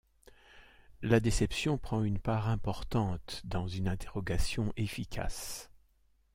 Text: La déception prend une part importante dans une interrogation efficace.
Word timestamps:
La 1.03 1.19
déception 1.19 1.77
prend 1.77 2.01
une 2.03 2.17
part 2.17 2.49
importante 2.49 3.41
dans 3.45 3.67
une 3.67 3.87
interrogation 3.87 4.73
efficace. 4.75 5.69